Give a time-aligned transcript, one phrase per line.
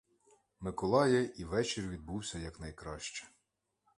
[0.59, 3.25] Миколая, і вечір відбувся якнайкраще.